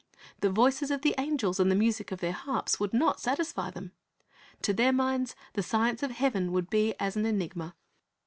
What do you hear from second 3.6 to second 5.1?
them. To their